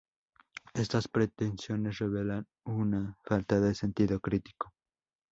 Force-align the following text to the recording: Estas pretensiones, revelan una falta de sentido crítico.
Estas 0.73 1.07
pretensiones, 1.07 1.99
revelan 1.99 2.47
una 2.65 3.19
falta 3.23 3.59
de 3.59 3.75
sentido 3.75 4.19
crítico. 4.19 4.73